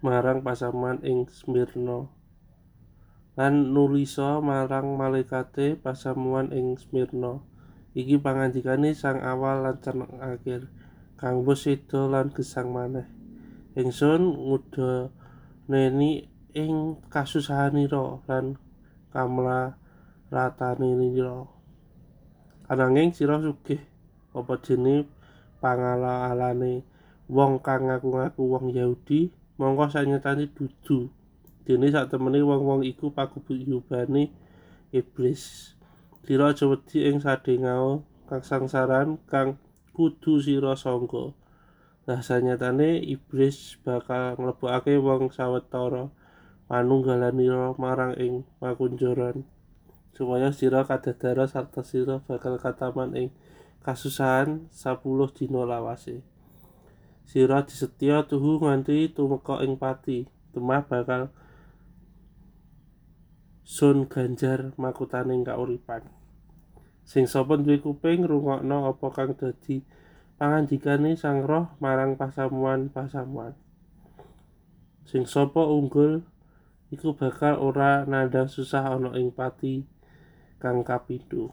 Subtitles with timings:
[0.00, 2.08] marang pasamuan ing Smirna
[3.38, 7.40] lan nulisa marang malaikate pasamuan ing Smirna
[7.96, 10.68] iki pangandikane sang awal lan sang akhir
[11.20, 13.04] kang seda lan gesang maneh.
[13.76, 18.56] Ingsun ngudhaneni ing kasusahanira lan
[19.14, 21.46] kamlaratanira
[22.70, 23.80] ananging sira sugih
[24.30, 25.06] apa dene
[25.58, 26.86] pangalalane
[27.26, 31.12] wong kang ngaku-ngaku wong Yahudi mongko sanyatane dudu.
[31.68, 34.32] Dene satemene wong-wong iku paguyubane
[34.96, 35.76] iblis.
[36.24, 39.60] Sira aja wedi ing sadhengao kasangsaran kang
[39.90, 41.34] kudu sira sangga
[42.08, 46.08] lah sanyatane iblis bakal nglebokake wong sawetara
[46.70, 49.42] panunggalanira marang ing pakunjaran
[50.14, 53.28] supaya sira kadadara sarta sira bakal kataman ing
[53.82, 56.22] kasusahan sapuluh dina lawase
[57.30, 60.26] sira disetya tuhu nganti tumeka ing pati.
[60.50, 61.30] Temah bakal
[63.62, 66.02] sun ganjar makutaning kauripan
[67.10, 69.82] sing sapa duwe kuping ngrungokno apa kang dadi
[70.38, 73.58] pangandikane sang roh marang pasamuan-pasamuan.
[75.02, 76.22] Sing sapa unggul
[76.94, 79.82] iku bakal ora nandhang susah ana ing pati
[80.62, 81.50] kang kapindho